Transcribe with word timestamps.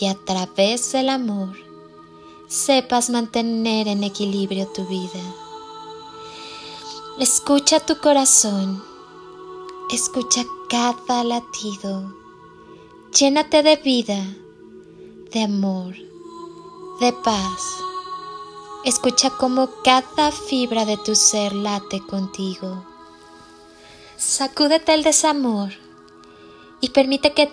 y 0.00 0.06
a 0.06 0.14
través 0.14 0.92
del 0.92 1.08
amor 1.08 1.56
sepas 2.48 3.10
mantener 3.10 3.88
en 3.88 4.04
equilibrio 4.04 4.66
tu 4.68 4.86
vida. 4.86 5.20
Escucha 7.18 7.80
tu 7.80 7.98
corazón, 7.98 8.82
escucha 9.90 10.44
cada 10.68 11.24
latido, 11.24 12.14
llénate 13.18 13.62
de 13.62 13.76
vida, 13.76 14.22
de 15.32 15.44
amor, 15.44 15.94
de 17.00 17.12
paz. 17.12 17.62
Escucha 18.84 19.30
cómo 19.30 19.68
cada 19.82 20.30
fibra 20.30 20.84
de 20.84 20.96
tu 20.98 21.16
ser 21.16 21.52
late 21.52 22.00
contigo. 22.06 22.84
Sacúdete 24.16 24.94
el 24.94 25.02
desamor 25.02 25.72
y 26.80 26.90
permite 26.90 27.32
que 27.32 27.52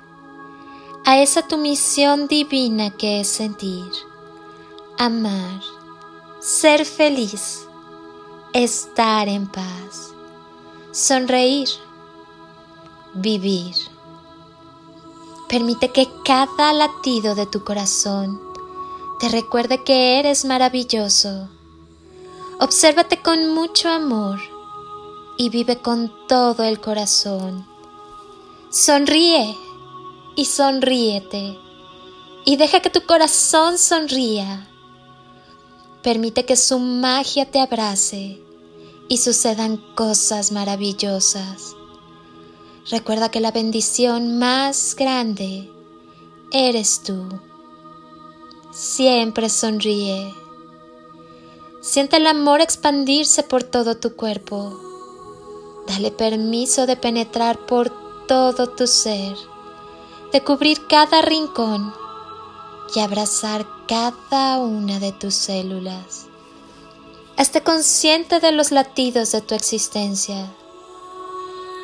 a 1.05 1.19
esa 1.19 1.47
tu 1.47 1.57
misión 1.57 2.27
divina 2.27 2.91
que 2.91 3.21
es 3.21 3.27
sentir, 3.27 3.91
amar, 4.97 5.61
ser 6.39 6.85
feliz, 6.85 7.67
estar 8.53 9.27
en 9.27 9.47
paz, 9.47 10.13
sonreír, 10.91 11.69
vivir. 13.13 13.75
Permite 15.49 15.91
que 15.91 16.07
cada 16.23 16.71
latido 16.71 17.35
de 17.35 17.45
tu 17.45 17.63
corazón 17.63 18.39
te 19.19 19.27
recuerde 19.29 19.83
que 19.83 20.19
eres 20.19 20.45
maravilloso. 20.45 21.49
Obsérvate 22.59 23.21
con 23.21 23.53
mucho 23.53 23.89
amor 23.89 24.39
y 25.37 25.49
vive 25.49 25.77
con 25.77 26.11
todo 26.27 26.63
el 26.63 26.79
corazón. 26.79 27.65
Sonríe 28.69 29.57
y 30.35 30.45
sonríete 30.45 31.57
y 32.45 32.55
deja 32.57 32.79
que 32.79 32.89
tu 32.89 33.05
corazón 33.05 33.77
sonría. 33.77 34.67
Permite 36.01 36.45
que 36.45 36.55
su 36.55 36.79
magia 36.79 37.49
te 37.49 37.59
abrace 37.59 38.41
y 39.07 39.17
sucedan 39.17 39.77
cosas 39.95 40.51
maravillosas. 40.51 41.75
Recuerda 42.89 43.29
que 43.29 43.39
la 43.39 43.51
bendición 43.51 44.39
más 44.39 44.95
grande 44.95 45.71
eres 46.51 47.03
tú. 47.03 47.27
Siempre 48.73 49.49
sonríe. 49.49 50.33
Siente 51.81 52.17
el 52.17 52.25
amor 52.25 52.61
expandirse 52.61 53.43
por 53.43 53.63
todo 53.63 53.97
tu 53.97 54.15
cuerpo. 54.15 54.79
Dale 55.87 56.11
permiso 56.11 56.87
de 56.87 56.95
penetrar 56.95 57.65
por 57.65 57.91
todo 58.27 58.67
tu 58.67 58.87
ser 58.87 59.35
de 60.31 60.43
cubrir 60.43 60.87
cada 60.87 61.21
rincón 61.21 61.93
y 62.95 62.99
abrazar 62.99 63.65
cada 63.87 64.59
una 64.59 64.99
de 64.99 65.11
tus 65.11 65.33
células. 65.33 66.27
Esté 67.37 67.63
consciente 67.63 68.39
de 68.39 68.51
los 68.51 68.71
latidos 68.71 69.31
de 69.31 69.41
tu 69.41 69.55
existencia. 69.55 70.51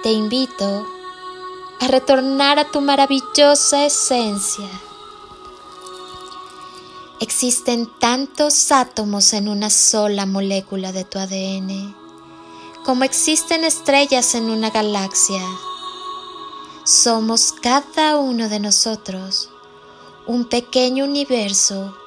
Te 0.03 0.11
invito 0.11 0.85
a 1.79 1.87
retornar 1.87 2.59
a 2.59 2.71
tu 2.71 2.81
maravillosa 2.81 3.85
esencia. 3.85 4.69
Existen 7.19 7.89
tantos 7.99 8.71
átomos 8.71 9.33
en 9.33 9.49
una 9.49 9.69
sola 9.69 10.25
molécula 10.25 10.91
de 10.91 11.03
tu 11.03 11.17
ADN 11.19 11.95
como 12.87 13.03
existen 13.03 13.65
estrellas 13.65 14.33
en 14.33 14.49
una 14.49 14.69
galaxia 14.69 15.41
somos 16.87 17.51
cada 17.51 18.15
uno 18.15 18.47
de 18.47 18.61
nosotros 18.61 19.49
un 20.25 20.45
pequeño 20.45 21.03
universo 21.03 21.97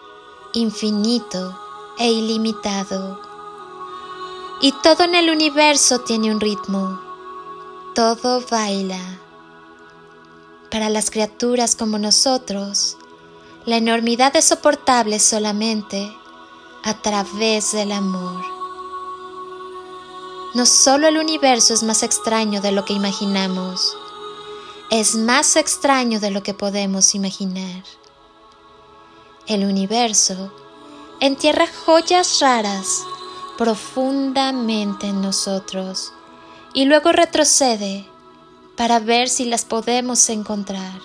infinito 0.54 1.54
e 1.98 2.10
ilimitado. 2.10 3.20
Y 4.62 4.72
todo 4.82 5.04
en 5.04 5.14
el 5.16 5.28
universo 5.28 6.00
tiene 6.00 6.32
un 6.32 6.40
ritmo, 6.40 6.98
todo 7.94 8.42
baila. 8.50 9.20
Para 10.70 10.88
las 10.88 11.10
criaturas 11.10 11.76
como 11.76 11.98
nosotros, 11.98 12.96
la 13.66 13.76
enormidad 13.76 14.34
es 14.34 14.46
soportable 14.46 15.20
solamente 15.20 16.10
a 16.84 16.94
través 17.02 17.72
del 17.72 17.92
amor. 17.92 18.42
No 20.54 20.64
solo 20.64 21.08
el 21.08 21.18
universo 21.18 21.74
es 21.74 21.82
más 21.82 22.02
extraño 22.02 22.62
de 22.62 22.72
lo 22.72 22.86
que 22.86 22.94
imaginamos, 22.94 23.94
es 24.90 25.14
más 25.14 25.54
extraño 25.54 26.18
de 26.18 26.32
lo 26.32 26.42
que 26.42 26.52
podemos 26.52 27.14
imaginar. 27.14 27.84
El 29.46 29.64
universo 29.64 30.52
entierra 31.20 31.68
joyas 31.86 32.40
raras 32.40 33.04
profundamente 33.56 35.06
en 35.06 35.22
nosotros 35.22 36.12
y 36.74 36.86
luego 36.86 37.12
retrocede 37.12 38.04
para 38.76 38.98
ver 38.98 39.28
si 39.28 39.44
las 39.44 39.64
podemos 39.64 40.28
encontrar. 40.28 41.00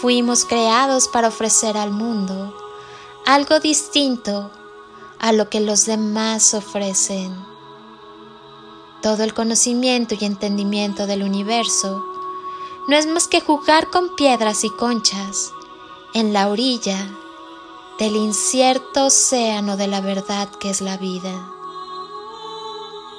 Fuimos 0.00 0.44
creados 0.44 1.08
para 1.08 1.28
ofrecer 1.28 1.76
al 1.76 1.90
mundo 1.90 2.56
algo 3.26 3.58
distinto 3.58 4.52
a 5.18 5.32
lo 5.32 5.48
que 5.48 5.60
los 5.60 5.86
demás 5.86 6.54
ofrecen. 6.54 7.34
Todo 9.00 9.24
el 9.24 9.34
conocimiento 9.34 10.14
y 10.18 10.24
entendimiento 10.24 11.08
del 11.08 11.24
universo 11.24 12.11
no 12.88 12.96
es 12.96 13.06
más 13.06 13.28
que 13.28 13.40
jugar 13.40 13.90
con 13.90 14.14
piedras 14.16 14.64
y 14.64 14.70
conchas 14.70 15.52
en 16.14 16.32
la 16.32 16.48
orilla 16.48 16.98
del 17.98 18.16
incierto 18.16 19.06
océano 19.06 19.76
de 19.76 19.86
la 19.86 20.00
verdad 20.00 20.48
que 20.50 20.70
es 20.70 20.80
la 20.80 20.96
vida. 20.96 21.48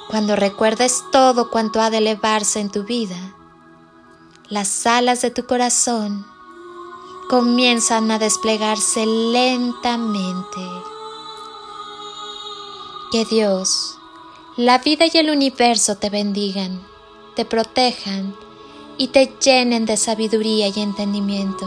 Cuando 0.08 0.36
recuerdes 0.36 1.04
todo 1.10 1.50
cuanto 1.50 1.80
ha 1.80 1.90
de 1.90 1.98
elevarse 1.98 2.60
en 2.60 2.70
tu 2.70 2.84
vida, 2.84 3.34
las 4.48 4.86
alas 4.86 5.22
de 5.22 5.30
tu 5.30 5.46
corazón 5.46 6.26
comienzan 7.28 8.10
a 8.10 8.18
desplegarse 8.18 9.06
lentamente. 9.06 10.60
Que 13.10 13.24
Dios, 13.24 13.98
la 14.56 14.78
vida 14.78 15.06
y 15.10 15.16
el 15.16 15.30
universo 15.30 15.96
te 15.96 16.10
bendigan, 16.10 16.86
te 17.34 17.44
protejan 17.44 18.36
y 18.96 19.08
te 19.08 19.34
llenen 19.40 19.86
de 19.86 19.96
sabiduría 19.96 20.68
y 20.68 20.80
entendimiento. 20.80 21.66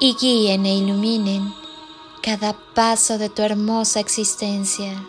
y 0.00 0.16
guíen 0.16 0.66
e 0.66 0.74
iluminen 0.74 1.54
cada 2.22 2.54
paso 2.74 3.18
de 3.18 3.28
tu 3.28 3.42
hermosa 3.42 4.00
existencia. 4.00 5.00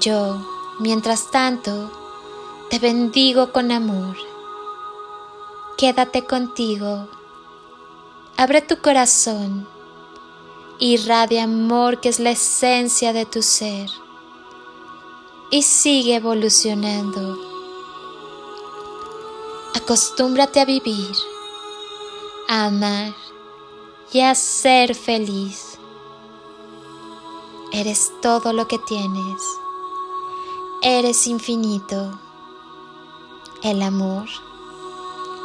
Yo, 0.00 0.44
mientras 0.80 1.30
tanto, 1.30 1.90
te 2.68 2.80
bendigo 2.80 3.52
con 3.52 3.70
amor. 3.70 4.16
Quédate 5.76 6.24
contigo. 6.24 7.08
Abre 8.36 8.62
tu 8.62 8.78
corazón. 8.78 9.68
Irradia 10.78 11.44
amor 11.44 12.00
que 12.00 12.08
es 12.08 12.18
la 12.18 12.30
esencia 12.30 13.12
de 13.12 13.26
tu 13.26 13.42
ser. 13.42 13.88
Y 15.50 15.62
sigue 15.62 16.16
evolucionando. 16.16 17.49
Acostúmbrate 19.82 20.60
a 20.60 20.64
vivir, 20.64 21.10
a 22.48 22.66
amar 22.66 23.14
y 24.12 24.20
a 24.20 24.34
ser 24.34 24.94
feliz. 24.94 25.78
Eres 27.72 28.12
todo 28.20 28.52
lo 28.52 28.68
que 28.68 28.78
tienes. 28.78 29.42
Eres 30.82 31.26
infinito. 31.26 32.20
El 33.62 33.82
amor 33.82 34.28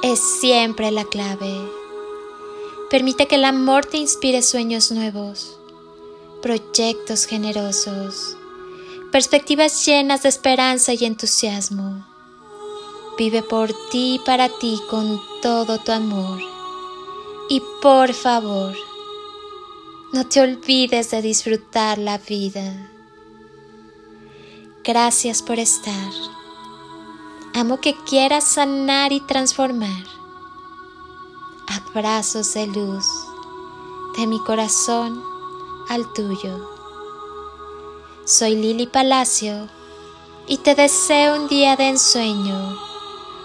es 0.03 0.19
siempre 0.19 0.91
la 0.91 1.05
clave. 1.05 1.53
Permite 2.89 3.27
que 3.27 3.35
el 3.35 3.45
amor 3.45 3.85
te 3.85 3.97
inspire 3.97 4.41
sueños 4.41 4.91
nuevos, 4.91 5.57
proyectos 6.41 7.25
generosos, 7.25 8.37
perspectivas 9.11 9.85
llenas 9.85 10.23
de 10.23 10.29
esperanza 10.29 10.93
y 10.93 11.05
entusiasmo. 11.05 12.14
Vive 13.17 13.43
por 13.43 13.69
ti 13.89 14.15
y 14.15 14.19
para 14.19 14.49
ti 14.49 14.79
con 14.89 15.21
todo 15.41 15.79
tu 15.79 15.91
amor. 15.91 16.39
Y 17.49 17.61
por 17.81 18.13
favor, 18.13 18.75
no 20.11 20.27
te 20.27 20.41
olvides 20.41 21.11
de 21.11 21.21
disfrutar 21.21 21.97
la 21.97 22.17
vida. 22.17 22.89
Gracias 24.83 25.41
por 25.41 25.59
estar. 25.59 26.11
Amo 27.53 27.79
que 27.79 27.95
quieras 28.05 28.43
sanar 28.43 29.13
y 29.13 29.21
transformar. 29.21 30.03
Abrazos 31.67 32.53
de 32.53 32.67
luz 32.67 33.05
de 34.17 34.27
mi 34.27 34.39
corazón 34.39 35.21
al 35.89 36.11
tuyo. 36.13 36.69
Soy 38.25 38.55
Lili 38.55 38.87
Palacio 38.87 39.67
y 40.47 40.57
te 40.57 40.75
deseo 40.75 41.35
un 41.35 41.47
día 41.47 41.75
de 41.75 41.89
ensueño, 41.89 42.77